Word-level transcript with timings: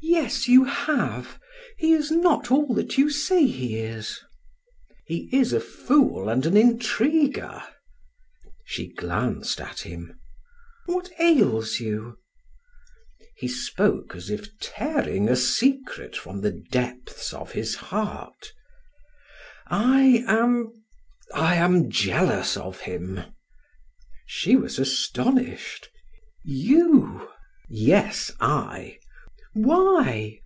"Yes, 0.00 0.46
you 0.46 0.64
have. 0.64 1.38
He 1.76 1.92
is 1.92 2.10
not 2.10 2.50
all 2.52 2.72
that 2.74 2.96
you 2.96 3.10
say 3.10 3.44
he 3.46 3.76
is." 3.78 4.20
"He 5.06 5.28
is 5.32 5.52
a 5.52 5.60
fool, 5.60 6.28
and 6.30 6.46
an 6.46 6.56
intriguer." 6.56 7.62
She 8.64 8.92
glanced 8.94 9.60
at 9.60 9.80
him: 9.80 10.18
"What 10.86 11.10
ails 11.18 11.80
you?" 11.80 12.18
He 13.36 13.48
spoke 13.48 14.14
as 14.14 14.30
if 14.30 14.56
tearing 14.60 15.28
a 15.28 15.36
secret 15.36 16.16
from 16.16 16.40
the 16.40 16.52
depths 16.70 17.34
of 17.34 17.52
his 17.52 17.74
heart: 17.74 18.52
"I 19.66 20.24
am 20.28 20.72
I 21.34 21.56
am 21.56 21.90
jealous 21.90 22.56
of 22.56 22.80
him." 22.80 23.20
She 24.26 24.54
was 24.56 24.78
astonished. 24.78 25.90
"You?" 26.44 27.28
"Yes, 27.68 28.30
I." 28.40 29.00
"Why?" 29.54 30.38